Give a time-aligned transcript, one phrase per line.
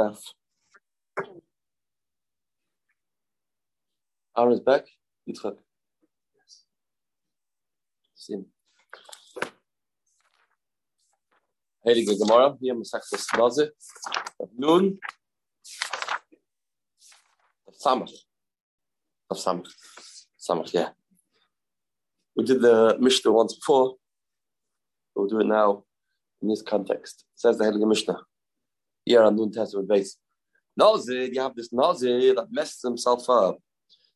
[0.00, 0.34] staff.
[4.36, 4.86] Aaron is back.
[5.28, 5.56] Yitzchak.
[8.14, 8.46] Sim.
[11.86, 13.72] Heilige Gemara, hier Masechtes Naze.
[14.56, 14.98] Nun,
[17.72, 18.12] Samach.
[19.32, 19.72] Samach.
[20.38, 20.90] Samach, yeah.
[22.36, 23.96] We did the Mishnah once before.
[25.14, 25.84] We'll do it now
[26.42, 27.24] in this context.
[27.34, 28.20] Says the Heilige Mishnah.
[29.04, 30.16] Here on Nun Testament base.
[30.76, 33.58] Nazir, you have this Nazir that messes himself up.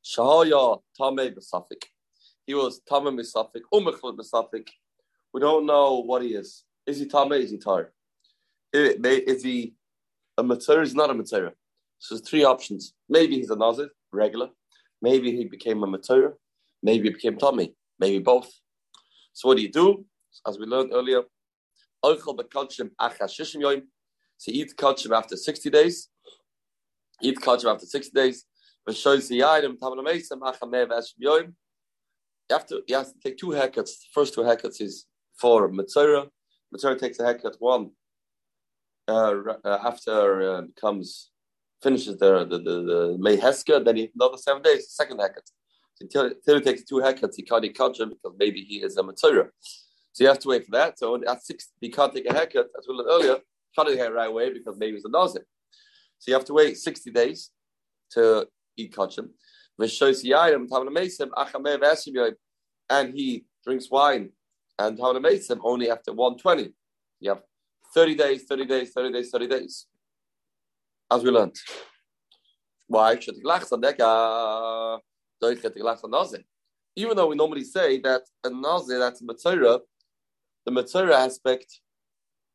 [0.05, 1.85] Shahaya Tameh Besafik.
[2.47, 4.69] He was Tameh Besafik, Umechlut Besafik.
[5.33, 6.65] We don't know what he is.
[6.87, 7.41] Is he Tameh?
[7.41, 7.93] Is he Tar?
[8.73, 9.75] Is he
[10.37, 10.83] a Matzah?
[10.83, 11.53] Is not a Matzah?
[11.99, 12.95] So there's three options.
[13.09, 14.51] Maybe he's a Nazir, regular.
[15.01, 16.35] Maybe he became a Matzah.
[16.83, 17.75] Maybe he became Tommy.
[17.99, 18.53] Maybe both.
[19.33, 20.05] So what do you do?
[20.47, 21.23] As we learned earlier,
[24.53, 26.09] eat kachim after 60 days.
[27.23, 28.45] Eat kachim after 60 days.
[28.87, 28.95] You
[32.51, 33.93] have to, you have to take two haircuts.
[34.01, 35.07] The first two haircuts is
[35.41, 36.29] for Mitzora.
[36.75, 37.91] Mitzora takes a haircut one
[39.09, 39.35] uh,
[39.65, 41.31] uh, after uh, comes
[41.83, 45.45] finishes the the the, the May Heska, then he, another seven days, second haircut.
[45.95, 48.97] So until, until he takes two haircuts, he can't eat kachim because maybe he is
[48.97, 49.49] a Mitzora.
[50.13, 50.99] So you have to wait for that.
[50.99, 53.39] So at six, he can't take a haircut, as we learned earlier,
[53.75, 55.45] can't take hair right away because maybe it's a Nazir.
[56.19, 57.51] So you have to wait 60 days
[58.13, 59.29] to eat kachim.
[62.91, 64.31] And he drinks wine
[64.79, 66.73] and Tavanamesim only after 120.
[67.21, 67.43] You have
[67.95, 69.87] 30 days, 30 days, 30 days, 30 days.
[71.11, 71.57] As we learned.
[72.87, 73.19] Why?
[76.97, 79.81] Even though we normally say that a nazir, that's a matzorah,
[80.65, 81.81] the matzorah aspect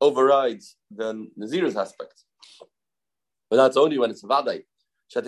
[0.02, 2.23] overrides the nazir's aspect.
[3.49, 4.64] But that's only when it's a vaday.
[5.15, 5.21] Uh,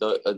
[0.00, 0.34] uh, uh,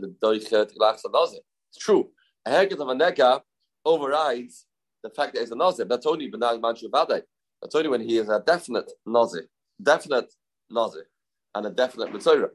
[1.69, 2.09] it's true.
[2.45, 3.41] A haircut of a nega
[3.85, 4.67] overrides
[5.03, 5.85] the fact that it's a nazir.
[5.85, 7.21] That's only benag manshu vaday.
[7.61, 9.47] That's only when he is a definite nazir,
[9.81, 10.33] definite
[10.69, 11.07] nazir,
[11.55, 12.49] and a definite mitzvah.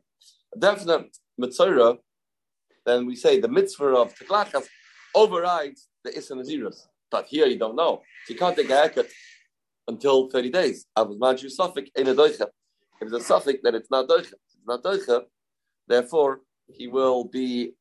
[0.55, 1.99] A definite mitzvah,
[2.84, 4.66] then we say the mitzvah of teklachas
[5.15, 6.87] overrides the issa nazirus.
[7.10, 8.03] But here you don't know.
[8.26, 9.06] So you can't take a haircut
[9.89, 10.87] until 30 days.
[10.95, 12.47] I was manju suffix in a doicha.
[13.01, 14.35] If it's a suffix, then it's not doicha
[14.67, 15.23] not doicha,
[15.87, 17.73] therefore he will be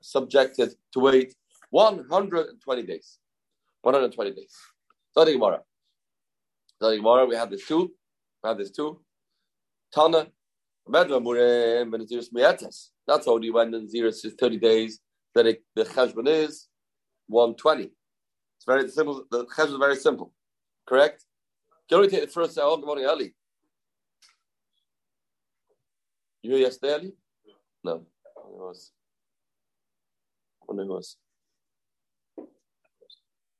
[0.00, 1.34] subjected to wait
[1.70, 3.18] 120 days.
[3.82, 4.54] 120 days.
[5.10, 5.60] Study Gemara.
[6.76, 7.92] Study Gemara, we have this two.
[8.42, 9.00] We have this two.
[9.92, 10.28] Tana.
[10.88, 11.12] That's
[13.26, 14.98] only when the zero is 30 days
[15.34, 16.68] that it, the cheshbon is
[17.28, 17.84] 120.
[17.84, 17.92] It's
[18.66, 19.24] very simple.
[19.30, 20.32] The cheshbon is very simple.
[20.86, 21.24] Correct?
[21.88, 22.76] Can we take the first hour?
[22.76, 23.34] Good morning, Ali.
[26.42, 27.12] You were yesterday, Ali?
[27.84, 27.94] No.
[27.94, 28.04] It
[28.36, 28.92] was.
[30.66, 31.16] When was.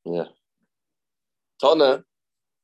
[0.05, 0.25] Yeah.
[1.61, 2.05] Tana.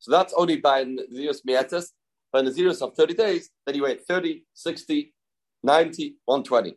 [0.00, 1.90] So that's only by Naziris Miatis.
[2.32, 5.14] By Naziris of 30 days, then you wait 30, 60,
[5.62, 6.76] 90, 120.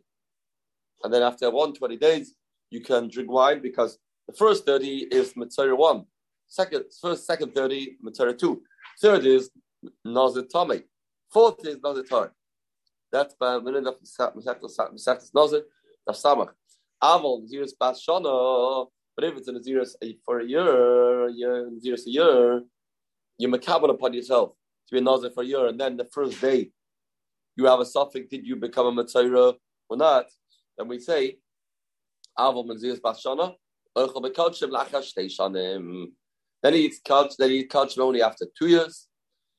[1.04, 2.34] And then after 120 days,
[2.70, 6.04] you can drink wine because the first 30 is Mitzvah 1.
[6.52, 8.62] Second, first, second 30, Mitzvah 2.
[9.00, 9.48] Third is
[10.04, 10.82] Nazir Tomei.
[11.32, 12.30] Fourth is Nazir Torah.
[13.10, 15.62] That's by minute of Masechtas Nazir,
[16.06, 16.50] the Samach.
[17.02, 18.86] Avon, Naziris Bas Shana,
[19.16, 19.94] but if it's a Naziris
[20.26, 22.62] for a year, a year, Naziris a year,
[23.38, 24.50] you makabel upon yourself
[24.88, 26.70] to be a Nazir for a year, and then the first day
[27.56, 29.54] you have a suffix, did you become a Matzira
[29.88, 30.26] or not?
[30.76, 31.38] Then we say,
[32.38, 33.54] Avon Naziris Bas Shana,
[36.62, 39.08] then he eats couch, then he eats couch only after two years.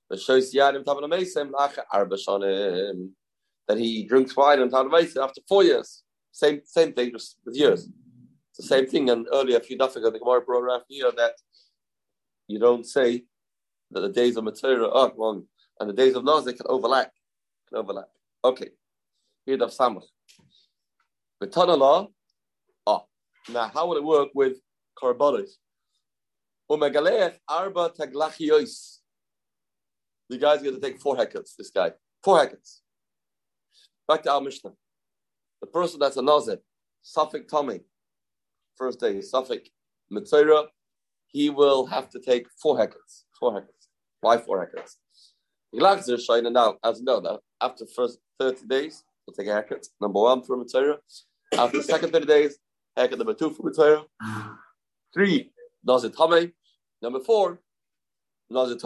[0.10, 3.10] The shows Yadim Taban Amesim Lacha Arba Shanim
[3.68, 6.04] that he drinks wine and Tanvaisa after four years.
[6.32, 7.90] Same same thing just with years.
[8.50, 9.10] It's the same thing.
[9.10, 11.34] And earlier, a few days ago, the Gemara brought out here that
[12.48, 13.24] you don't say
[13.92, 15.44] that the days of Matzera are one
[15.80, 17.12] and the days of Nazir can overlap.
[17.70, 18.10] Can overlap.
[18.44, 18.70] Okay.
[19.46, 20.04] Here of Samach.
[21.40, 22.08] With Tanala,
[22.88, 23.02] ah.
[23.50, 24.58] Now, how will it work with
[25.02, 25.50] Korbanos?
[26.70, 29.00] Umegalech arba taglachiyos.
[30.30, 31.92] The guy's going to take four haircuts, this guy.
[32.24, 32.80] Four haircuts.
[34.08, 34.72] Back to our Mishnah.
[35.62, 36.58] The person that's a Nazir,
[37.02, 37.82] Suffolk Tommy,
[38.76, 39.64] first day, Suffolk
[40.10, 40.68] Mitzvah,
[41.28, 43.24] he will have to take four haircuts.
[43.40, 43.88] Four haircuts.
[44.22, 44.96] Why four haircuts?
[45.74, 49.88] Now, as you know, that after first 30 days, we'll take a haircut.
[50.00, 51.00] Number one for Mitzvah.
[51.58, 52.58] After the second 30 days,
[52.96, 54.04] haircut number two for Mitzvah.
[55.14, 55.53] Three,
[55.84, 56.52] Nazir Tommy.
[57.02, 57.60] Number four,
[58.50, 58.78] Nazir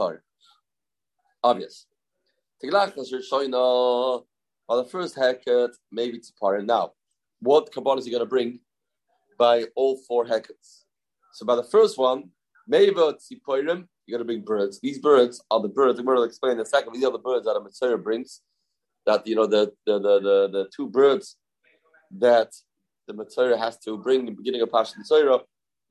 [1.44, 1.86] Obvious.
[2.64, 4.24] Tiglachas Rishoina,
[4.70, 6.34] on the first haircut, maybe it's
[6.64, 6.94] now.
[7.40, 8.60] What carbon is he going to bring
[9.38, 10.84] by all four haircuts?
[11.34, 12.32] So by the first one,
[12.68, 14.80] maybe it's you're going to bring birds.
[14.80, 17.20] These birds are the birds, we're going to explain in a second, these are the
[17.20, 18.42] birds that a Mitzvah brings,
[19.06, 21.38] that, you know, the, the, the, the, the two birds
[22.18, 22.52] that
[23.08, 25.42] the Mitzvah has to bring in the beginning of Pashat Mitzvah,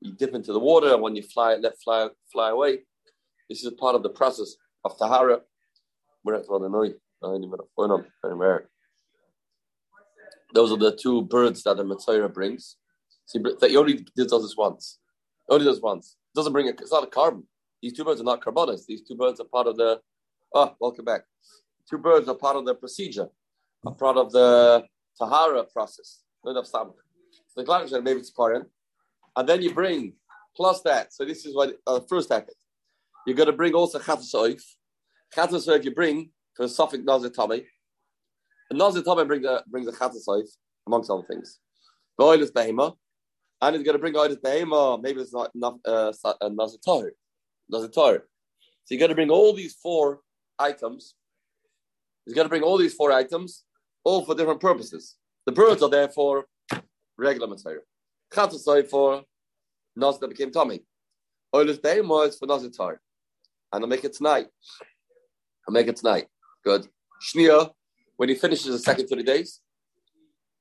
[0.01, 2.79] you dip into the water, and when you fly, it, let fly, fly away.
[3.49, 5.41] This is a part of the process of Tahara.
[10.53, 12.77] Those are the two birds that the Matzah brings.
[13.25, 14.99] See, that he only does this once.
[15.49, 16.17] Only does once.
[16.35, 17.47] Doesn't bring a, it's not a carbon.
[17.81, 18.85] These two birds are not carbonis.
[18.85, 19.99] These two birds are part of the,
[20.53, 21.21] oh, welcome back.
[21.89, 23.29] Two birds are part of the procedure,
[23.85, 24.83] are part of the
[25.17, 26.23] Tahara process.
[26.43, 26.53] So
[27.55, 28.65] the Gladys maybe it's part in.
[29.37, 30.13] And then you bring,
[30.55, 32.55] plus that, so this is what, uh, first hacket.
[33.25, 35.83] You're going to bring also Chatas Oif.
[35.85, 37.65] You bring for a Suffolk Nazir Tommy.
[38.71, 40.25] The Nazir Tommy brings a, brings a Chatas
[40.87, 41.59] amongst other things.
[42.19, 42.95] Oil is Behema.
[43.61, 45.01] And he's going to bring oil is Behema.
[45.01, 47.13] Maybe it's not enough uh, uh, Nazir Tahir.
[47.69, 47.89] Nazir.
[47.93, 48.21] So
[48.89, 50.21] you're going to bring all these four
[50.57, 51.13] items.
[52.25, 53.65] He's going to bring all these four items,
[54.03, 55.15] all for different purposes.
[55.45, 56.45] The birds are there for
[57.17, 57.83] regular material.
[58.31, 59.23] Chatas for
[59.95, 60.83] Nazir that became Tommy.
[61.55, 63.01] Oil is Behema is for Nazir Tahir
[63.71, 64.47] and I'll make it tonight.
[65.67, 66.27] I'll make it tonight.
[66.63, 66.87] Good.
[67.21, 67.71] Shnia,
[68.17, 69.61] when he finishes the second 30 days,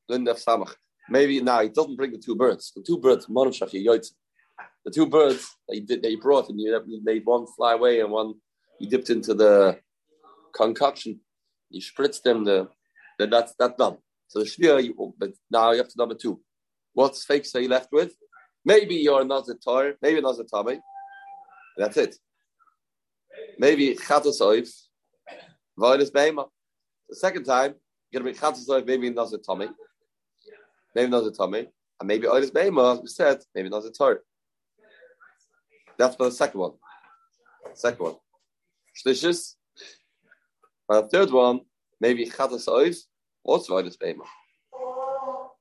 [0.08, 0.74] Linda Samach.
[1.08, 2.72] Maybe now he doesn't bring the two birds.
[2.74, 7.46] The two birds, the two birds that he did that brought and you made one
[7.56, 8.34] fly away and one
[8.80, 9.78] you dipped into the
[10.54, 11.20] concoction.
[11.70, 12.68] You spritzed them the
[13.18, 13.98] that's that's done.
[14.28, 16.40] So the shnia, but now you have to number two.
[16.96, 18.16] What's fake say you left with?
[18.64, 20.80] Maybe you're not a toy, maybe not a Tommy.
[21.76, 22.16] That's it.
[23.58, 24.70] Maybe chatos oif,
[25.78, 26.46] voidus beima.
[27.10, 27.74] The second time,
[28.10, 29.68] you're gonna be chatos maybe not a tummy,
[30.94, 31.68] maybe not a tummy,
[32.00, 34.22] and maybe oilus beima, as we said, maybe not a tor.
[35.98, 36.72] That's for the second one.
[37.74, 38.16] Second one.
[38.96, 39.56] Shlishis.
[40.88, 41.60] The third one,
[42.00, 42.96] maybe chatos oif,
[43.44, 44.24] also voidus beima.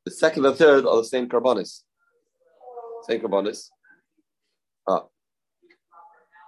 [0.06, 1.82] The second and third are the same carbonis.
[3.08, 3.70] Same carbonis.
[4.88, 5.06] Ah,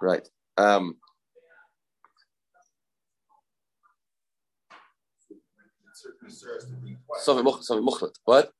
[0.00, 0.28] right.
[0.56, 0.96] Um,
[7.20, 7.44] Something
[7.84, 8.16] muchlet.
[8.24, 8.52] What?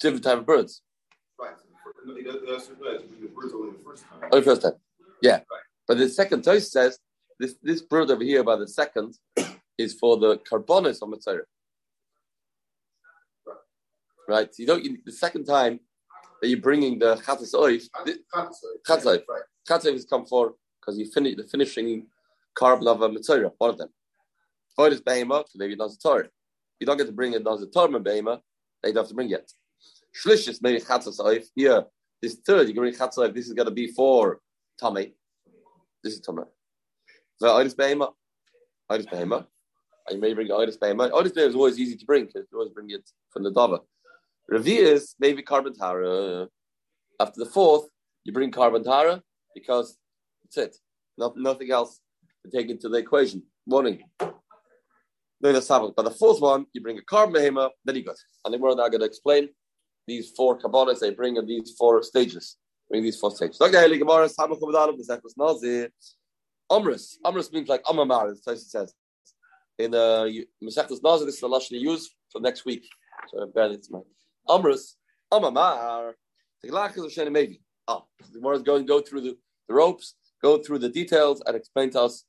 [0.00, 0.82] Different type of birds.
[1.38, 1.54] Right.
[2.06, 2.62] Only the
[4.44, 4.72] first time.
[5.22, 5.32] Yeah.
[5.32, 5.44] Right.
[5.88, 6.98] But the second toast says
[7.38, 9.18] this this bird over here by the second
[9.76, 11.40] is for the carbonis on Mitzvah.
[14.30, 14.54] Right.
[14.54, 14.84] So you don't.
[14.84, 15.80] You, the second time
[16.40, 17.88] that you're bringing the chatas oif,
[18.32, 19.04] chatas
[19.68, 22.06] oif has come for because you finish the finishing
[22.54, 23.88] carbon of a mitzvah, one of them.
[24.78, 26.28] Voidus behema, so maybe not a Torah.
[26.78, 28.40] You don't get to bring it as a Torah behema,
[28.82, 29.50] they don't have to bring it.
[30.14, 31.46] Shlishis, maybe chatzas oif.
[31.56, 31.84] Here,
[32.22, 33.34] this third, you can bring chatzas oif.
[33.34, 34.40] This is going to be for
[34.78, 35.14] Tommy.
[36.04, 36.44] This is Tommy.
[37.38, 38.12] So Voidus behema,
[38.88, 39.46] Voidus behema.
[40.06, 41.10] And you may bring Voidus behema.
[41.10, 43.80] Voidus behema is always easy to bring because you always bring it from the Dava.
[44.52, 46.48] Revi is maybe carbon tara.
[47.20, 47.88] After the fourth,
[48.24, 49.22] you bring carbon tara
[49.54, 49.96] because
[50.42, 50.76] that's it.
[51.16, 52.00] Not, nothing else
[52.44, 53.42] to take into the equation.
[53.66, 54.02] Morning.
[55.42, 55.92] No, that's Sabbath.
[55.96, 58.16] But the fourth one, you bring a carbon behema, then you got.
[58.44, 59.48] And then we're now going to explain
[60.06, 62.56] these four kabbalas they bring in these four stages.
[62.90, 63.60] Bring these four stages.
[63.60, 65.90] Okay, Gemara, Sabbath Chavadalim, the Zechus Nazir.
[66.70, 67.16] Amris.
[67.24, 68.94] Amris means like Amamar, as Tyson says.
[69.78, 70.26] In uh,
[70.62, 72.86] Masechtas Nazir, this is the Lashon you use for next week.
[73.28, 74.04] So bear this in mind.
[74.48, 74.94] Amris,
[75.32, 76.12] Amamar.
[76.62, 77.62] Maybe.
[77.88, 79.36] Ah, the Gemara is going to go through the,
[79.68, 82.24] the ropes, go through the details, and explain to us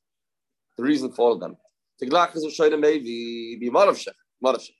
[0.76, 1.56] the reason for all of them.
[2.02, 4.08] Tiglach is a shoyde maybe be Moravshech.
[4.44, 4.70] Moravshech.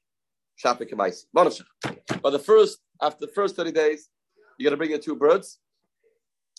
[0.63, 1.25] Shapik Kamaisi.
[1.37, 2.21] Moravshech.
[2.23, 4.09] But the first, after the first 30 days,
[4.59, 5.59] you're going to bring in two birds,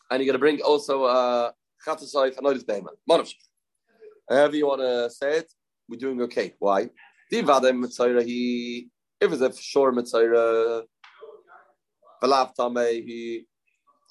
[0.10, 1.51] and you're going to bring also uh,
[1.86, 2.89] Chatasai Chanoidis Behema.
[3.10, 3.36] Moravshech.
[4.30, 5.51] However you want to say it,
[5.89, 6.53] we're doing okay.
[6.60, 6.89] Why?
[7.32, 8.89] Divadem Mitzayra, he,
[9.24, 10.84] if it's a shore Mitzayra,
[12.22, 13.46] Valav Tame, he,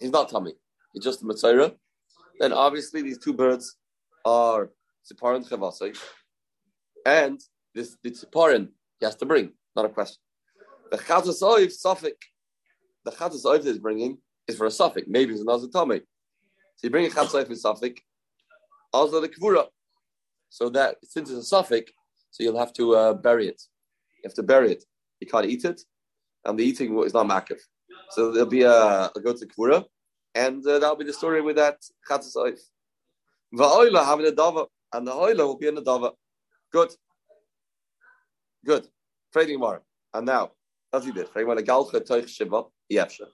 [0.00, 0.52] he's not Tame.
[0.92, 1.74] He's just a Mitzayra.
[2.40, 3.76] Then obviously these two birds
[4.24, 4.70] are
[5.10, 5.96] Siparan Chavasai
[7.04, 7.40] and
[7.74, 8.68] this the tziporin
[9.00, 10.18] he has to bring, not a question.
[10.90, 12.20] The chatzas oif suffik,
[13.04, 15.04] the chatzas oif is bringing is for a suffik.
[15.08, 16.00] Maybe it's another tummy.
[16.76, 17.98] So you bring a chatzas oif in suffik,
[18.92, 19.66] also the kvura.
[20.50, 21.88] So that since it's a suffik,
[22.30, 23.60] so you'll have to uh, bury it.
[24.22, 24.84] You have to bury it.
[25.22, 25.80] You can't eat it,
[26.44, 27.60] and the eating is not makiv.
[28.10, 29.84] So there'll be a, a go to kvura,
[30.34, 31.78] and uh, that'll be the story with that
[32.10, 32.58] chatzas oif.
[33.54, 34.66] Va'oila having a dava.
[34.92, 36.10] and the oil will be in the dava.
[36.72, 36.90] Good.
[38.66, 38.88] Good.
[39.32, 39.82] Trading more.
[40.12, 40.50] And now,
[40.92, 43.26] as he did, trading more, the galcha toich shiva, yefsha.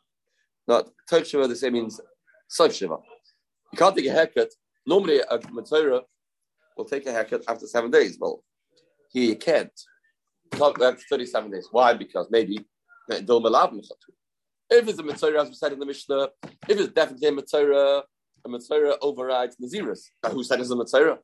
[0.67, 1.99] Not toich shiva, the same means
[2.51, 2.99] soif shiva.
[3.73, 4.51] You can't take a haircut.
[4.87, 6.03] Normally, a Matorah
[6.77, 8.19] will take a haircut after seven days.
[8.21, 8.45] Well,
[9.11, 9.73] here you can't.
[10.53, 11.69] Talk that's 37 days.
[11.71, 11.95] Why?
[11.95, 12.67] Because maybe
[13.11, 16.29] if it's a Matorah, as we said in the Mishnah,
[16.69, 18.03] if it's definitely a Matorah,
[18.45, 20.01] a Matorah overrides Naziris.
[20.31, 21.19] Who said it's a Matorah?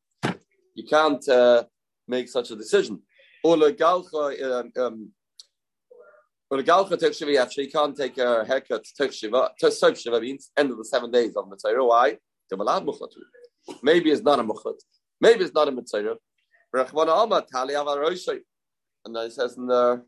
[0.75, 1.65] You can't uh,
[2.09, 3.03] make such a decision.
[3.43, 5.11] Or the Galcha, um, um,
[6.51, 9.51] or the Galcha Tek Shiva, actually, you can't take a haircut Tek Shiva.
[10.21, 11.87] Means end of the seven days of Matorah.
[11.87, 12.17] Why?
[13.83, 14.79] Maybe it's not a Muchat.
[15.21, 16.17] Maybe it's not a Matorah.
[19.05, 20.03] And then it says in the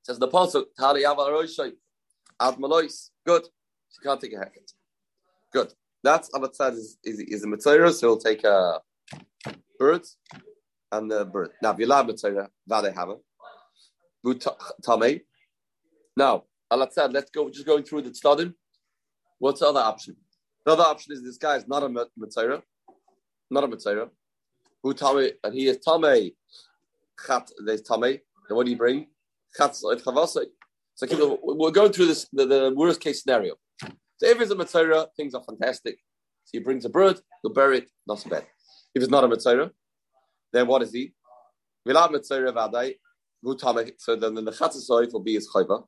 [0.00, 1.72] it says in the pasuk Tali Avaroshay
[2.40, 3.10] Ad Malois.
[3.26, 3.44] Good.
[3.90, 4.72] She can't take a haircut.
[5.52, 5.72] Good.
[6.02, 8.80] That's side is is, is a Matorah, so he'll take a
[9.78, 10.02] bird
[10.90, 11.50] and the bird.
[11.62, 13.18] Now Vilab Matorah, Vade have it.
[14.84, 15.20] Tame.
[16.16, 18.52] Now, Allah said, let's go just going through the study.
[19.38, 20.16] What's the other option?
[20.64, 22.62] The other option is this guy is not a Matorah,
[23.50, 24.10] not a Matorah.
[24.82, 26.32] Who Tame, and he is Tame,
[27.26, 28.18] Chat, there's Tame.
[28.48, 29.06] And what do you bring?
[29.56, 30.46] Chat, Chavasai.
[30.94, 33.54] So we're going through this, the, the, worst case scenario.
[33.80, 35.96] So if it's a Matorah, things are fantastic.
[36.44, 38.46] So he brings a bird, he'll bury it, not so bad.
[38.94, 39.70] If it's not a Matorah,
[40.52, 41.14] then what is he?
[41.86, 42.94] Vilad Matorah Vadai,
[43.98, 45.84] so then the Chatzasoif will be his Chayva.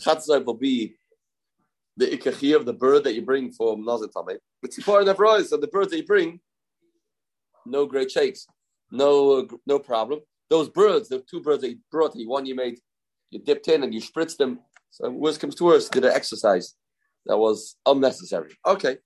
[0.00, 0.94] Chatzasoif will be
[1.96, 4.38] the ikachi of the bird that you bring from Nazir Tameh.
[4.62, 6.40] But Tzipor never is, so the bird that you bring,
[7.66, 8.46] no great shakes,
[8.90, 10.20] no no problem.
[10.50, 12.78] Those birds, the two birds you brought, the one you made,
[13.30, 14.60] you dipped in and you spritzed them.
[14.90, 16.74] So worst comes to worst, did an exercise
[17.26, 18.52] that was unnecessary.
[18.66, 18.98] Okay,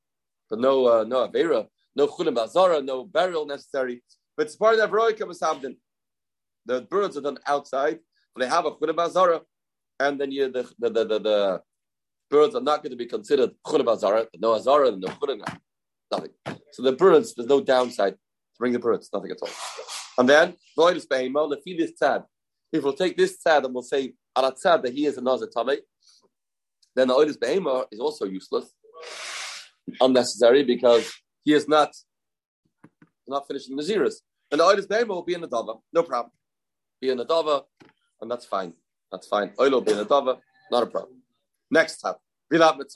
[0.50, 4.02] but no uh, no avera, no chulim bazara, no burial necessary.
[4.36, 8.00] But it's part of comes The birds are done outside,
[8.34, 9.40] but they have a chulim bazara,
[10.00, 11.62] and then you the the the, the, the
[12.30, 15.40] birds are not going to be considered chulim azara, no azara, no chulim,
[16.12, 16.32] nothing.
[16.72, 18.16] So the birds, there's no downside
[18.58, 19.50] bring the birds, nothing at all.
[20.18, 20.54] And then.
[22.70, 25.48] If we'll take this tzad and we'll say ala tzad that he is a nazar
[25.48, 25.78] tamei,
[26.94, 28.74] then the oilus behema is also useless,
[30.00, 31.10] unnecessary because
[31.44, 31.94] he is not
[33.26, 34.22] not finishing the zeros.
[34.50, 36.32] And the oilus behema will be in the dava, no problem.
[37.00, 37.64] Be in the dava,
[38.20, 38.74] and that's fine.
[39.10, 39.52] That's fine.
[39.58, 40.38] Oil will be in the dava,
[40.70, 41.22] not a problem.
[41.70, 42.16] Next tab.
[42.50, 42.94] Let's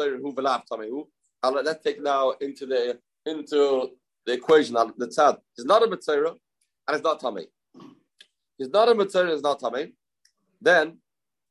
[1.85, 3.91] take now into the into
[4.27, 4.77] the equation.
[4.77, 7.47] On the tzad is not a Mitzayr and it's not Tameh.
[8.59, 9.93] He's not a Mitzayr, it's not Tameh.
[10.61, 10.99] Then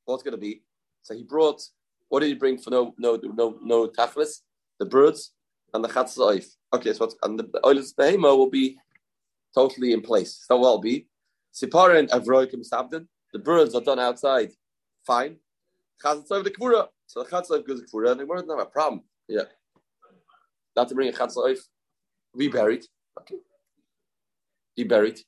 [0.06, 0.64] what's going to be?
[1.04, 1.62] So he brought.
[2.10, 4.42] What did he bring for no no no no taflis?
[4.80, 5.32] The birds
[5.74, 6.46] and the chatzah oif.
[6.74, 8.78] Okay, so and the, the oil behema will be
[9.56, 10.44] totally in place.
[10.48, 11.08] So will be
[11.54, 13.08] sipara and avroikim sabdin.
[13.34, 14.52] The birds are done outside.
[15.06, 15.38] Fine.
[16.04, 16.88] Chatzah the kfura.
[17.08, 19.04] So the chatzah goes kfura, and they weren't have a problem.
[19.28, 19.44] Yeah.
[20.76, 21.58] Not to bring a chatzah
[22.38, 22.86] be buried.
[23.20, 23.36] Okay.
[24.76, 25.20] Be buried.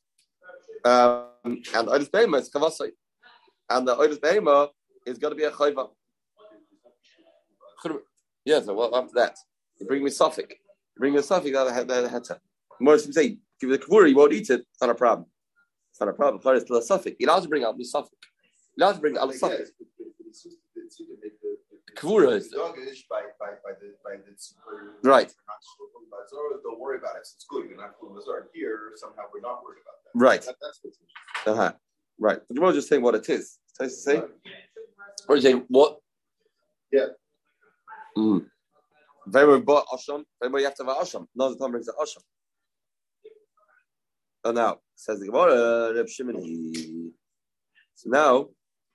[0.85, 2.91] Um, and the Oilis Behema is Kavasai.
[3.69, 4.69] And the Oilis Behema
[5.05, 5.89] is going to be a Chayva.
[8.45, 9.37] Yeah, so well, after that,
[9.79, 10.51] you bring me Suffolk.
[10.51, 12.23] You bring me a Suffolk, that that had
[12.79, 13.29] More than say,
[13.59, 15.27] give you the Kavura, you won't eat it, it's not a problem.
[15.91, 16.41] It's not a problem.
[16.55, 17.15] It's still a Suffolk.
[17.19, 18.17] You're allowed to bring out the Suffolk.
[18.75, 19.67] You're allowed to bring out the Suffolk.
[21.97, 22.49] Kvura is
[23.09, 25.31] by, by, by the, by the right.
[26.63, 27.21] Don't worry about it.
[27.21, 27.69] It's good.
[27.69, 28.45] You're not Mazar.
[28.53, 30.19] Here, somehow we're not worried about that.
[30.19, 30.41] Right.
[30.41, 30.97] That, that's what's
[31.45, 31.73] uh-huh.
[32.19, 32.39] Right.
[32.47, 33.57] But you're just saying what it is.
[33.79, 34.19] To say.
[34.19, 34.29] Right.
[35.27, 35.97] Or you saying what?
[36.91, 37.07] Yeah.
[38.17, 38.45] Mm.
[39.27, 40.23] Very but asham.
[40.41, 41.27] Very you have to have asham.
[41.35, 42.21] Not the time brings the asham.
[44.45, 47.13] Oh, now says the Gemara, Reb Shimon.
[47.95, 48.49] So now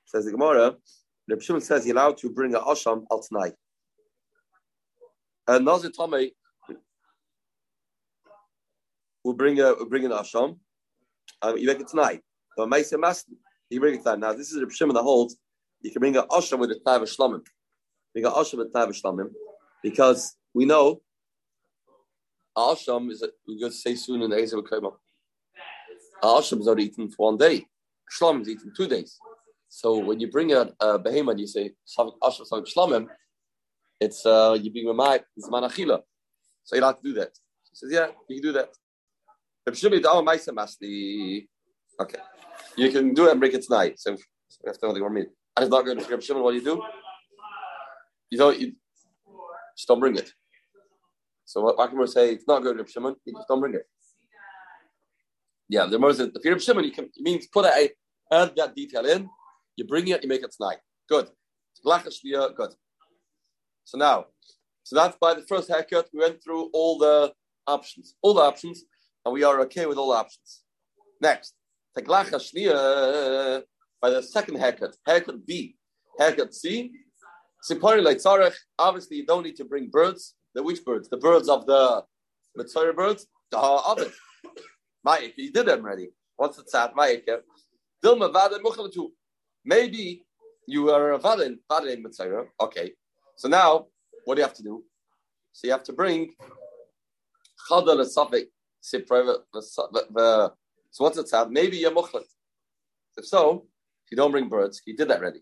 [0.04, 0.76] says the Gemara.
[1.28, 3.52] Reb Shimon says he's allowed to bring a asham al tonight.
[5.46, 6.32] And Nazir Tomei
[9.24, 10.58] will bring a will bring an asham.
[11.42, 12.20] Um, you make it tonight.
[12.56, 13.36] But Maisa Masni,
[13.70, 14.20] you bring it tonight.
[14.20, 15.36] Now this is Reb Shimon that holds
[15.80, 17.42] you can bring an asham with a tav shlamim.
[18.12, 19.30] Bring an asham with tav shlamim
[19.82, 21.00] because we know
[22.56, 24.92] asham is a, we're going to say soon in the Ezer Kema.
[26.22, 27.66] Asham is not eaten for one day.
[28.18, 29.18] Shlamim is eaten two days.
[29.68, 33.06] So when you bring a, a behemoth and you say Asher Shlamim,
[34.00, 36.00] it's uh, you bring a it's manachila.
[36.64, 37.30] So you have to do that.
[37.70, 38.70] He says, yeah, you can do that.
[42.00, 42.18] Okay.
[42.76, 43.98] You can do it and bring it tonight.
[43.98, 44.18] So, we
[44.66, 45.26] have to know what mean.
[45.56, 46.82] And it's not going to Reb Shimon, what do you do?
[48.30, 48.72] You don't you
[49.76, 50.30] just don't bring it.
[51.44, 53.86] So what Akimur say it's not good Reb Shimon, you just don't bring it.
[55.68, 57.90] Yeah, the more if you're Reb Shimon, you can it means put a
[58.32, 59.28] add that detail in,
[59.78, 60.78] you bring it, you make it tonight.
[61.08, 61.28] Good.
[61.84, 62.74] Good.
[63.84, 64.26] So now,
[64.82, 66.08] so that's by the first haircut.
[66.12, 67.32] We went through all the
[67.66, 68.82] options, all the options,
[69.24, 70.64] and we are okay with all options.
[71.20, 71.54] Next,
[71.94, 73.64] by the
[74.22, 75.76] second haircut, haircut B,
[76.18, 76.92] haircut C.
[78.78, 80.34] Obviously, you don't need to bring birds.
[80.54, 81.08] The which birds?
[81.08, 82.04] The birds of the
[82.56, 84.12] Mitzvah birds, the oven.
[85.06, 86.10] Ma'ik, you did them already.
[86.36, 86.94] What's the tzad?
[86.94, 87.24] Ma'ik.
[88.04, 88.58] Dilma vada.
[89.74, 90.24] Maybe
[90.66, 92.44] you are a vadin, vadin Mitzvah.
[92.66, 92.92] Okay.
[93.36, 93.86] So now,
[94.24, 94.82] what do you have to do?
[95.52, 96.34] So you have to bring
[97.68, 98.48] chadal esafik
[98.80, 99.04] so
[100.98, 101.50] what's the tzad?
[101.50, 102.24] Maybe you're muchlet.
[103.16, 103.66] If so,
[104.04, 105.40] if you don't bring birds, you did that already.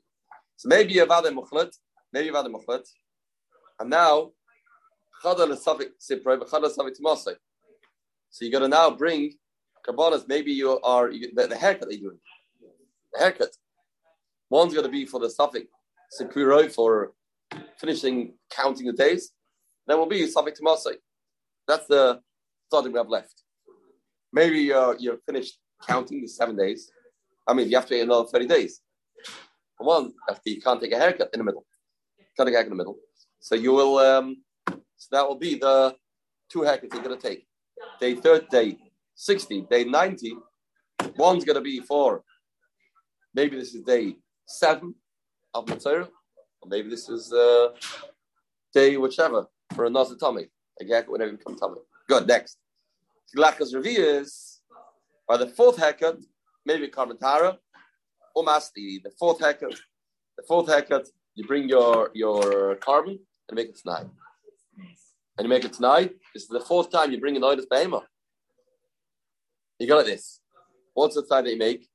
[0.57, 1.75] So maybe you're vade muchlet,
[2.13, 2.87] maybe you're vade muchlet,
[3.79, 4.33] and now
[5.23, 7.37] chadal esafik sipre, chadal esafik tmasei.
[8.31, 9.35] So you got to now bring
[9.87, 10.27] karbonas.
[10.27, 12.21] Maybe you are you, the, the, haircut that you're doing.
[13.13, 13.51] The haircut.
[14.51, 15.67] One's going to be for the suffix
[16.19, 17.13] sipiroi for
[17.79, 19.33] finishing counting the days.
[19.87, 20.97] Then will be suffix tmasei.
[21.67, 22.21] That's the
[22.69, 23.43] starting we have left.
[24.33, 26.91] Maybe uh, you're finished counting the seven days.
[27.47, 28.81] I mean, you have to wait another 30 days.
[29.79, 30.13] One,
[30.45, 31.65] you can't take a haircut in the middle.
[32.37, 32.97] Can't take a haircut in the middle.
[33.41, 35.95] So you will, um, so that will be the
[36.51, 37.47] two haircuts you're going to take.
[38.01, 38.77] Day third, day
[39.15, 40.37] 60, day 90.
[41.17, 42.23] One's going to be for,
[43.35, 44.95] maybe this is day seven
[45.55, 46.09] of Matzah,
[46.61, 47.69] or maybe this is uh,
[48.73, 50.49] day whichever for a Nazatomic.
[50.81, 51.79] Again, whenever you come Tommy.
[52.09, 52.59] Good, next.
[53.37, 54.59] Lachas Revias,
[55.27, 56.19] by the fourth haircut,
[56.65, 57.57] maybe Karmatara,
[58.37, 59.75] Umasti, the fourth haircut.
[60.37, 64.07] The fourth haircut, you bring your your carbon and make it tonight.
[65.39, 66.15] And you make it tonight.
[66.35, 68.03] This is the fourth time you bring an oidus behema.
[69.79, 70.41] You got this.
[70.95, 71.89] What's the time that you make?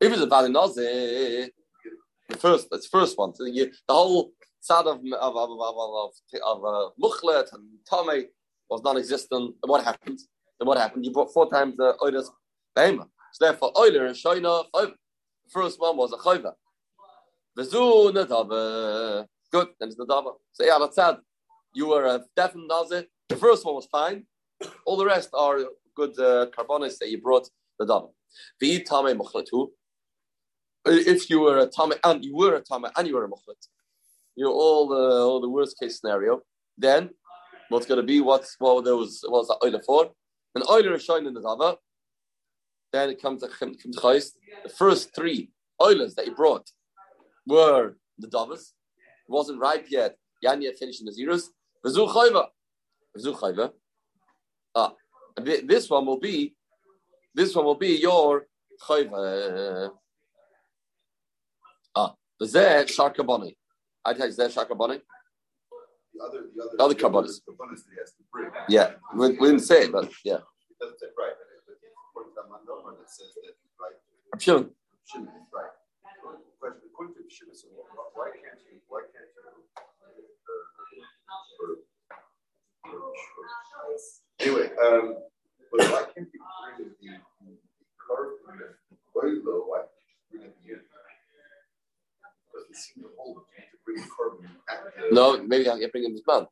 [0.00, 1.50] If it's a valid naze,
[2.28, 3.32] the first, that's the first one.
[3.38, 6.10] The whole side of of of of, of,
[6.44, 6.90] of uh,
[7.52, 8.26] and tame
[8.68, 9.54] was non-existent.
[9.62, 10.18] And what happened?
[10.58, 11.04] Then what happened?
[11.04, 12.30] You brought four times the oilers
[12.76, 13.06] behema.
[13.32, 14.64] So therefore, oiler and shoina
[15.50, 16.52] First one was a chayva.
[17.58, 19.26] Nadava.
[19.50, 19.68] Good.
[19.78, 20.34] Then it's nadava.
[20.52, 21.16] So yeah, that's sad.
[21.74, 23.04] You were a definite nazir.
[23.28, 24.26] The first one was fine.
[24.86, 25.58] All the rest are
[25.96, 27.48] good uh, carbonates that you brought
[27.80, 28.10] the dava.
[28.60, 29.66] The tame.
[30.86, 33.56] If you were a tame and you were a tame and you were a muchlet,
[34.36, 36.40] you know, all the all the worst case scenario,
[36.78, 37.10] then
[37.68, 40.10] what's going to be what's what there was was the oiler for?
[40.54, 41.76] An oiler is showing in the Zava.
[42.92, 44.32] Then it comes to Chayst.
[44.64, 46.68] The first three oilers that he brought
[47.46, 48.72] were the Davas.
[49.26, 50.16] It wasn't ripe yet.
[50.42, 51.50] Yan yet finished in the zeros.
[51.84, 52.46] Vizu Chayva.
[53.16, 53.70] Chayva.
[54.74, 54.92] Ah,
[55.36, 56.54] this one will be
[57.34, 58.46] this one will be your
[58.86, 59.90] Chayva.
[61.94, 63.54] Ah, the Zeh Sharkabani.
[64.04, 65.00] I you, that Shakabani?
[66.14, 67.40] The other, the other, the other Kabbalas.
[68.68, 70.34] Yeah, we, we, didn't say it, but yeah.
[70.34, 71.32] It doesn't say right.
[72.10, 73.94] According to Amandoma, it says that right.
[74.32, 74.66] I'm sure.
[75.04, 75.70] Shimon is right.
[76.58, 77.68] Question, according to Shimon, so
[78.14, 78.80] why can't you?
[78.88, 79.70] Why can't you?
[82.86, 83.96] Uh,
[84.40, 85.16] anyway, um,
[85.70, 86.40] but why can't you
[86.76, 88.74] bring the, the curve from the?
[89.12, 90.80] Why can't you bring it the
[92.52, 94.50] Doesn't seem to hold it bring carbon
[95.12, 96.48] No, maybe I can bring him this month.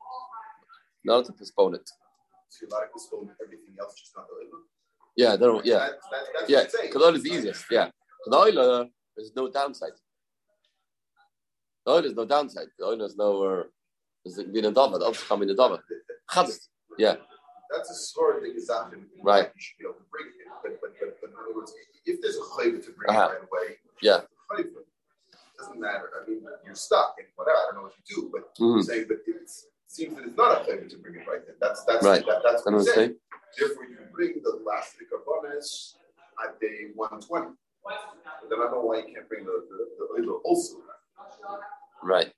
[1.04, 1.88] Not to postpone it.
[2.48, 4.62] So you like postpone everything else, just not the oil.
[5.16, 6.83] Yeah, they're, yeah, that, that, that's yeah.
[6.83, 7.64] Because is the easiest.
[7.70, 7.90] Yeah,
[8.26, 8.85] the uh,
[9.16, 9.92] there's no downside.
[11.85, 12.68] The oil is no downside.
[12.78, 13.42] The oil is no.
[13.44, 13.62] Uh,
[14.24, 14.98] there's been a dava.
[14.98, 15.81] The oil come in the dava.
[16.98, 17.16] Yeah.
[17.70, 19.50] That's a sort of exactly right.
[19.54, 21.72] You should be able to bring it, but but but, but in other words,
[22.07, 23.28] if there's a chayva to bring uh-huh.
[23.28, 24.20] it right away, yeah,
[25.59, 26.11] doesn't matter.
[26.14, 27.59] I mean, you're stuck and whatever.
[27.59, 28.81] I don't know what you do, but mm-hmm.
[28.83, 29.50] saying, but it
[29.87, 31.57] seems that it's not a favor to bring it right then.
[31.61, 32.24] That's that's right.
[32.26, 33.16] That, that's what I'm saying.
[33.59, 35.96] Therefore, you bring the last bonus
[36.44, 37.57] at day 120.
[37.85, 39.64] But then I don't know why you can't bring the
[40.16, 40.76] the, the also.
[42.02, 42.33] Right.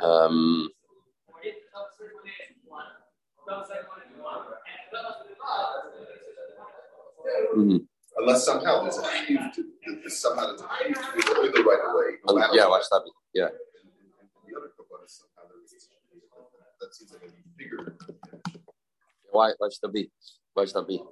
[0.00, 0.70] Um,
[7.56, 7.76] mm-hmm.
[8.16, 9.40] Unless somehow there's a huge,
[9.86, 12.18] there's somehow there's a huge to the right away.
[12.26, 13.02] No um, yeah, watch that.
[13.34, 13.48] Yeah.
[14.46, 15.88] the other components, somehow there's
[16.80, 17.96] that seems like a bigger.
[19.30, 20.10] Why, why should that be?
[20.54, 21.02] Why should that be?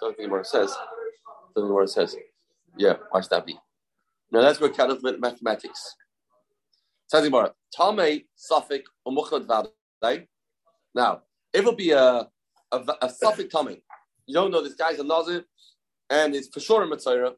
[0.00, 0.76] Don't think what it says.
[1.54, 2.16] Don't think what it says.
[2.76, 3.58] Yeah, why should that be?
[4.30, 5.94] Now let's work out with mathematics.
[7.06, 9.46] Says Gemara, Tame suffix umuchlat
[10.02, 10.26] vaday.
[10.94, 12.28] Now, if it'll be a
[12.72, 13.76] a, a suffix Tame,
[14.26, 15.44] you don't know this guy's a Nazir,
[16.10, 17.34] and it's for sure a Mitzvah,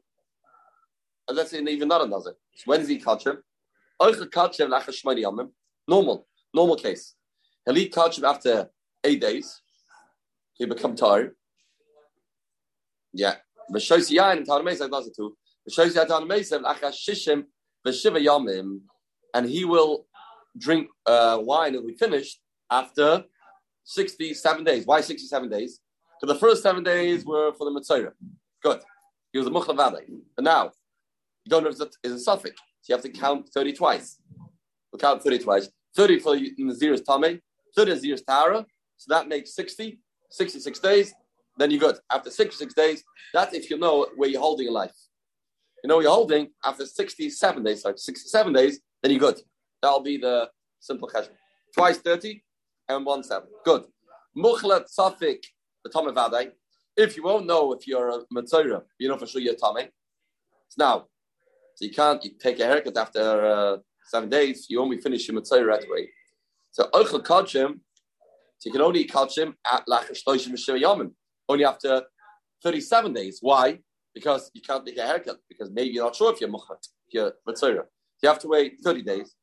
[1.27, 2.35] and let's say even not a Nazir.
[2.55, 3.37] So when does he catch him?
[5.87, 7.15] Normal, normal case.
[7.65, 8.69] He'll eat catch him after
[9.03, 9.61] eight days.
[10.53, 11.35] He become tired.
[13.13, 13.35] Yeah.
[13.71, 15.35] V'shois yain and Tanamesa does it too.
[15.69, 17.45] V'shois yain Tanamesa achas shishim
[17.85, 18.79] v'shiva yamim,
[19.33, 20.07] and he will
[20.57, 22.39] drink uh, wine and we finished
[22.71, 23.25] after
[23.87, 24.85] 67 days.
[24.85, 25.79] Why 67 days?
[26.19, 28.11] Because the first seven days were for the Mitzvah.
[28.61, 28.81] Good.
[29.31, 30.01] He was a Mukhlavade.
[30.35, 30.71] But now,
[31.45, 32.59] you don't know if it's a, a suffix.
[32.81, 34.19] So you have to count 30 twice.
[34.91, 35.69] We'll count 30 twice.
[35.95, 37.39] 30 for the Nazir's Tame,
[37.75, 38.65] 30 Nazir's Tara.
[38.97, 39.99] So that makes 60,
[40.31, 41.13] 66 days.
[41.57, 41.97] Then you're good.
[42.11, 44.93] After 66 days, that's if you know where you're holding a life.
[45.83, 49.39] You know you're holding after 67 days, sorry, 67 days, then you're good.
[49.81, 51.33] That'll be the simple question.
[51.73, 52.43] Twice 30
[52.89, 53.47] and one 7.
[53.65, 53.85] Good.
[54.37, 55.43] Mukhlat Safik,
[55.83, 56.51] the Tomavade.
[56.95, 59.89] If you won't know if you're a Matzora, you know for sure you're Tommy.
[60.77, 61.05] Now,
[61.75, 64.67] so you can't you take a haircut after uh, seven days.
[64.69, 66.09] You only finish your Matzora right away.
[66.71, 67.79] So Ochel Kachim,
[68.57, 71.11] so you can only catch him at Lachash Yomim,
[71.47, 72.03] only after
[72.63, 73.39] 37 days.
[73.41, 73.79] Why?
[74.13, 77.13] Because you can't take a haircut, because maybe you're not sure if you're Mukhlat, if
[77.13, 77.83] you're Matzora.
[78.23, 79.35] You have to wait 30 days,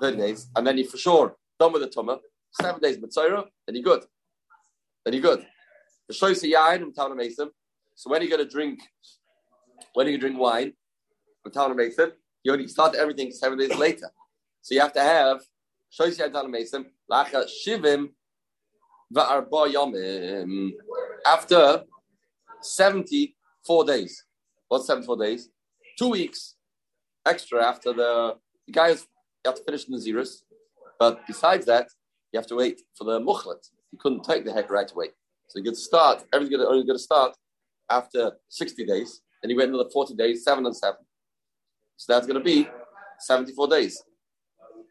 [0.00, 2.18] 30 days, and then you're for sure done with the tumah.
[2.60, 4.04] Seven days Matzora, then you're good.
[5.04, 5.46] Then you're good.
[6.08, 7.50] The yain Mason.
[7.94, 8.80] So when are you going to drink?
[9.94, 10.74] When are you drink wine
[11.42, 12.12] from Town Mason?
[12.44, 14.10] You only start everything seven days later.
[14.60, 15.40] So you have to have
[15.90, 18.10] shows yain Town Mason lacha shivim
[19.14, 20.72] va'arba yomim
[21.26, 21.84] after
[22.60, 24.24] seventy-four days.
[24.68, 25.48] What's seventy-four days?
[25.98, 26.56] Two weeks
[27.24, 28.36] extra after the,
[28.66, 29.06] the guy has
[29.44, 30.42] have to finish in the Naziris.
[30.98, 31.88] But besides that,
[32.32, 33.68] you have to wait for the mukhlat.
[33.92, 35.08] You couldn't take the heck right away.
[35.48, 37.36] So you get to start, everything's gonna, only going to start
[37.90, 39.20] after 60 days.
[39.42, 40.96] And you wait another 40 days, 7 and 7.
[41.96, 42.68] So that's going to be
[43.18, 44.02] 74 days.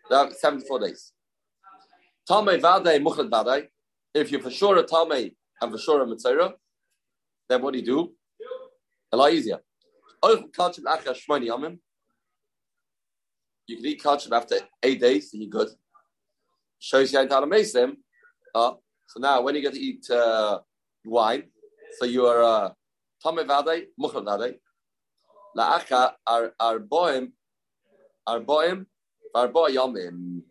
[0.10, 1.14] 74 days.
[2.30, 3.70] Talmei Vade, Mukhlat Vade.
[4.14, 6.54] If you're for sure a Talmei and for sure a Mitzvah,
[7.50, 8.14] then what do you do?
[9.12, 9.60] A lot easier.
[10.24, 10.50] You
[13.78, 15.70] can eat kachim after eight days, and you're good.
[16.84, 17.98] Shows you how to make them.
[18.56, 18.74] Uh,
[19.08, 20.60] so now, when you get to eat uh,
[21.06, 21.44] wine,
[22.00, 22.70] so you are uh,
[23.24, 24.56] Tame Vade, Mukhal Vade,
[25.56, 27.34] La'acha are are boim,
[28.26, 28.88] are boim,
[29.36, 30.42] are boyamim.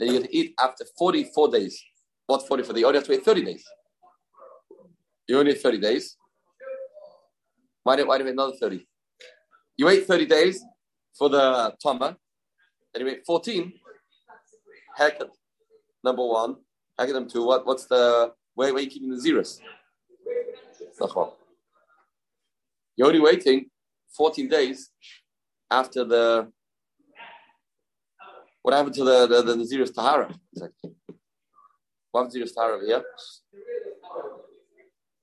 [0.00, 1.80] Then you get to eat after 44 days.
[2.26, 2.80] What 44 days?
[2.80, 3.64] You only have to wait 30 days.
[5.28, 6.16] You only have 30 days.
[7.84, 8.84] Why do, why do you wait another 30?
[9.76, 10.60] You wait 30 days
[11.16, 12.16] for the Tama,
[12.92, 13.72] then you wait 14.
[14.98, 15.30] Haircut,
[16.02, 16.56] number one.
[16.98, 17.44] Haircut number two.
[17.44, 19.60] What, what's the, where, where are you keeping the zeros?
[22.96, 23.66] You're only waiting
[24.16, 24.90] 14 days
[25.70, 26.50] after the,
[28.62, 30.34] what happened to the, the, the, the zeros Tahara?
[30.52, 30.90] Exactly.
[32.10, 33.04] What zeros Tahara here?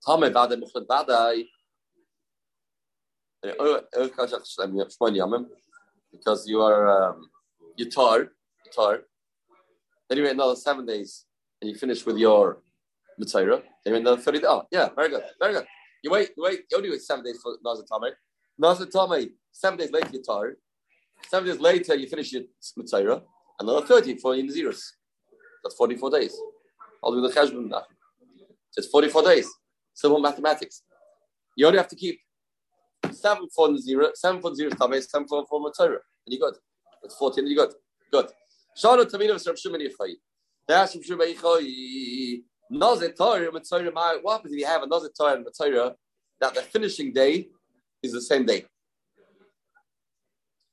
[0.06, 1.46] Tame Vade Mukhlat Vadai
[6.12, 7.30] because you are um,
[7.76, 8.32] you tar,
[8.74, 9.02] tar.
[10.10, 11.26] Then you wait another seven days
[11.62, 12.60] and you finish with your
[13.20, 13.62] Mitzayra.
[13.62, 14.48] Then you wait another 30 days.
[14.48, 15.66] Oh, yeah, very good, very good.
[16.04, 17.58] You wait, you wait, you only wait seven days for.
[18.58, 20.54] Nazar Tameh, seven days later you're tar.
[21.30, 22.44] Seven days later you finish your
[22.78, 23.22] Mitzayra.
[23.60, 24.82] Another 30 for Naziris.
[25.64, 26.38] That's 44 days.
[27.04, 27.84] I'll do the Cheshbon now.
[28.72, 29.50] So it's 44 days.
[29.94, 30.84] Simple mathematics.
[31.56, 32.20] You only have to keep
[33.12, 36.54] seven for zero, seven for zero tabe, seven for for matzora, and you got
[37.04, 37.48] it's fourteen.
[37.48, 37.70] You got
[38.12, 38.28] good.
[38.78, 40.16] Shana tamina of Rav Shimon Yochai.
[40.68, 44.22] They asked Rav Shimon Yochai, Nazir Torah matzora.
[44.22, 45.94] What happens if you have a Nazir Torah and matzora
[46.42, 47.48] that the finishing day
[48.02, 48.66] is the same day?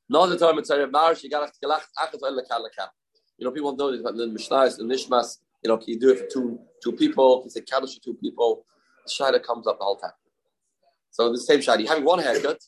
[0.08, 1.22] Nazir Torah matzora marish.
[1.22, 2.88] You got to gelach achat lekal lekal.
[3.38, 5.38] You know, people know this, the Mishnah, the Nishmas.
[5.62, 7.38] You know, can you do it for two two people?
[7.38, 8.64] Can you say kaddish for two people?
[9.04, 10.12] The Shaila comes up the whole time.
[11.10, 12.58] So the same shot, you having one haircut,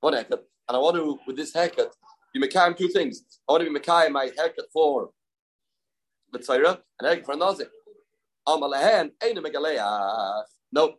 [0.00, 1.94] one haircut, and I want to, with this haircut,
[2.32, 3.22] be Mekayim two things.
[3.48, 5.10] I want to be Mekayim my haircut for
[6.34, 7.68] Mitzayra and haircut for Nazik.
[10.72, 10.94] No,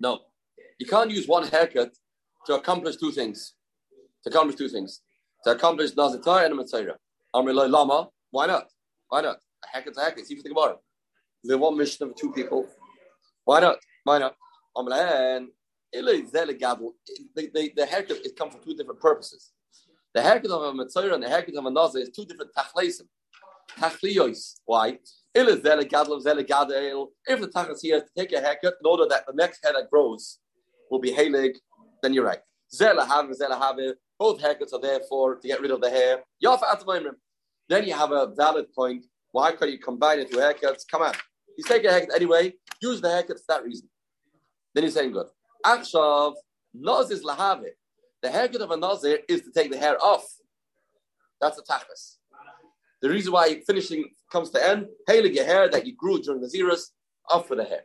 [0.00, 0.20] no.
[0.78, 1.92] You can't use one haircut
[2.46, 3.54] to accomplish two things.
[4.24, 5.00] To accomplish two things.
[5.44, 6.94] To accomplish Nazitari and Mitzayra.
[7.34, 8.68] Lama, why not?
[9.08, 9.36] Why not?
[9.64, 10.24] A haircut's a haircut.
[10.26, 10.78] See you think about it.
[11.44, 12.66] There's one mission of two people.
[13.44, 13.78] Why not?
[14.04, 14.34] Why not?
[17.34, 19.52] the, the, the haircut is come for two different purposes.
[20.14, 23.08] The haircut of a Mitzvah and the haircut of a Nazir is two different tachleisim.
[23.78, 24.60] Tachliyos.
[24.66, 24.98] Why?
[25.34, 25.72] If the
[27.48, 30.38] tachlis here is to take a haircut in order that the next hair that grows
[30.90, 31.54] will be halig,
[32.02, 32.40] then you're right.
[32.74, 33.30] Zele have.
[34.18, 36.22] Both haircuts are there for to get rid of the hair.
[37.68, 39.06] Then you have a valid point.
[39.30, 40.86] Why can't you combine it two haircuts?
[40.90, 41.14] Come on.
[41.56, 42.52] You take a haircut anyway.
[42.82, 43.88] Use the haircut for that reason.
[44.74, 45.28] Then you're saying good.
[45.64, 46.34] Akshav,
[46.74, 47.70] Naz is lahave.
[48.22, 50.24] The haircut of a Nazir is to take the hair off.
[51.40, 52.18] That's a tachlis.
[53.00, 56.48] The reason why finishing comes to end, hailing your hair that you grew during the
[56.48, 56.92] zeros,
[57.30, 57.82] off with the hair.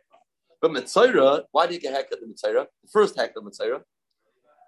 [0.61, 2.65] But Mitzayra, why do you get haircut the Mitzayra?
[2.83, 3.81] The first haircut of Mitzayra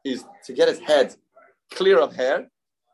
[0.04, 1.16] is to get his head
[1.72, 2.50] clear of hair.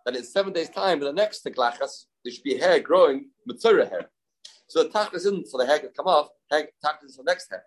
[0.05, 3.89] That in seven days' time, in the next Teglachas, there should be hair growing, Mitzayra
[3.89, 4.09] hair.
[4.67, 7.49] So the tachlis isn't for the hair to come off, tachlis is for the next
[7.49, 7.63] hair.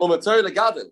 [0.00, 0.90] Or Mitzayra Legadin.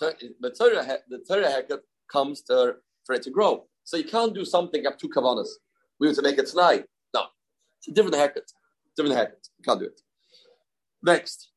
[0.00, 3.66] The Torah haircut comes to, for it to grow.
[3.84, 5.48] So you can't do something up two kavanas.
[5.98, 6.84] We want to make it tonight.
[7.14, 7.26] No,
[7.78, 8.50] it's a different haircut.
[8.96, 9.48] Different haircut.
[9.58, 10.00] You can't do it.
[11.02, 11.50] Next.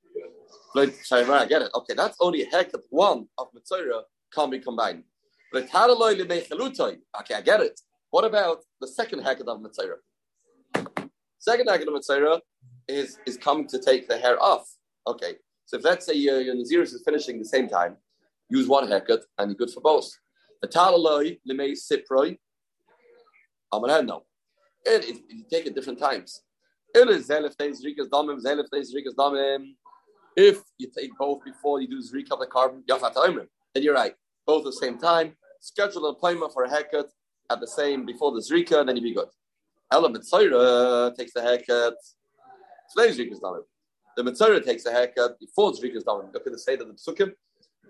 [0.75, 1.71] I get it.
[1.73, 2.81] Okay, that's only a haircut.
[2.89, 5.03] One of Mitzvah can't be combined.
[5.55, 5.67] Okay,
[7.35, 7.81] I get it.
[8.11, 9.95] What about the second haircut of Mitzvah?
[11.39, 12.41] Second haircut of Mitzvah
[12.87, 14.69] is, is coming to take the hair off.
[15.07, 15.35] Okay,
[15.65, 17.97] so if let's say your, your Naziris is finishing the same time,
[18.49, 20.11] use one haircut and you're good for both.
[20.61, 22.37] The talaloi lemei siproi.
[23.71, 24.23] No.
[24.85, 26.41] It, it, you take it different times.
[30.35, 32.83] If you take both before you do Zrika of the carbon,
[33.73, 34.15] then you're right.
[34.47, 35.35] Both at the same time.
[35.59, 37.11] Schedule an appointment for a haircut
[37.49, 39.27] at the same before the Zrika, then you'll be good.
[39.91, 41.95] Element Mitzayra takes the haircut.
[42.95, 43.61] Today Zrika's done
[44.15, 46.29] The Mitzayra takes the haircut before Zrika's done.
[46.33, 47.33] Look at the state of the Psukim.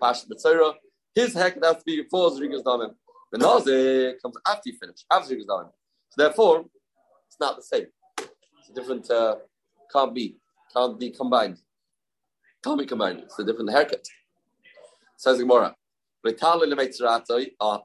[0.00, 0.74] Pash Mitzayra.
[1.14, 2.90] His haircut has to be before Zrika's done.
[3.32, 5.66] The Nazi comes after you finish, after Zrika's done.
[6.10, 6.64] So therefore,
[7.26, 7.86] it's not the same.
[8.18, 9.36] It's a different, uh,
[9.92, 10.36] can't be,
[10.72, 11.58] can't be combined.
[12.62, 13.20] Can't be combined.
[13.20, 14.06] It's a different haircut.
[15.16, 15.74] Says Gemara.
[16.42, 17.80] Ah,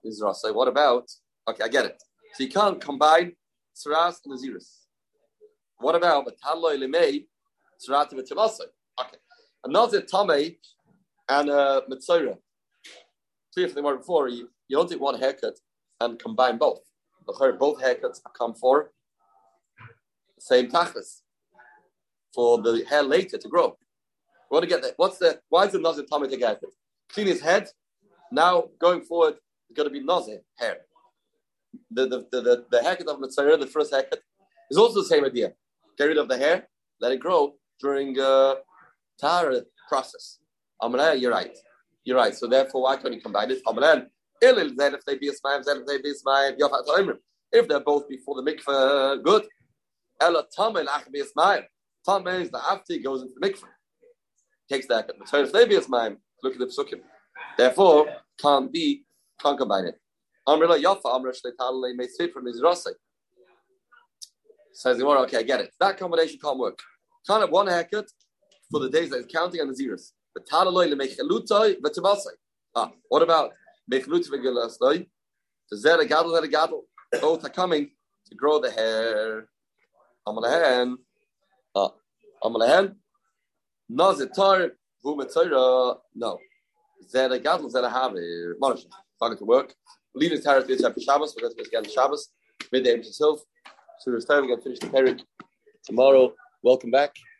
[0.51, 1.11] what about?
[1.47, 2.03] Okay, I get it.
[2.33, 3.33] So you can't combine
[3.73, 4.85] Saras and Naziris.
[5.77, 7.25] What about Bataloy Lemei
[7.79, 9.17] Sarat and Okay.
[9.63, 10.57] Another Tame
[11.29, 11.81] and uh.
[13.55, 15.57] Clear from the word before, you, you don't take one haircut
[16.01, 16.81] and combine both.
[17.25, 18.91] Both haircuts come for
[20.37, 21.21] same tachlis
[22.33, 23.77] for the hair later to grow.
[24.49, 24.93] We want to get that.
[24.97, 26.73] What's the why is the nazir tummy to get it?
[27.09, 27.67] Clean his head.
[28.31, 29.35] Now going forward,
[29.69, 30.77] it's going to be nazir hair.
[31.89, 34.19] The the the, the, the haircut of Mitzvah, the first haircut,
[34.69, 35.53] is also the same idea.
[35.97, 36.67] Get rid of the hair,
[36.99, 38.55] let it grow during uh,
[39.19, 39.53] tar
[39.87, 40.39] process.
[40.81, 41.57] Amalan, you're right.
[42.05, 42.35] You're right.
[42.35, 43.63] So therefore, why can't you combine it?
[43.65, 44.07] Amalan,
[44.41, 46.55] if they be a smile, if they be a smile,
[47.51, 49.47] if they're both before the mikveh, good.
[50.21, 51.63] Ella Tamil Achbi Ismail.
[52.05, 53.67] Tamil is the after goes into the mikveh.
[54.71, 55.07] Takes that.
[55.07, 56.15] The Torah Levi Ismail.
[56.43, 57.01] Look at the psukim.
[57.57, 58.07] Therefore,
[58.39, 59.03] can't be,
[59.41, 59.99] can't combine it.
[60.47, 62.91] Amrila Yafa Amr Shleitalale may sit from his Rasa.
[64.73, 65.71] Says the more okay, I get it.
[65.79, 66.79] That combination can't work.
[67.25, 68.07] Can't have one haircut
[68.69, 70.13] for the days that is counting on the zeros.
[72.75, 73.51] Ah, what about?
[73.87, 74.01] The.
[77.21, 77.91] Both are coming
[78.27, 79.47] to grow the hair.
[80.27, 80.95] Amalehen,
[81.75, 81.89] uh,
[82.43, 82.95] Amalehen,
[83.91, 84.71] Nazitar,
[85.05, 86.39] Vumatzira, no.
[87.13, 88.13] Zera Gadol, Zera Have,
[88.59, 88.85] Marsh,
[89.19, 89.73] talking to work.
[90.15, 92.29] Leaving Tarot this after Shabbos, we're going to get Shabbos,
[92.71, 93.41] midday himself.
[93.99, 95.23] So we're starting to finish the period
[95.85, 96.33] tomorrow.
[96.63, 97.13] Welcome back.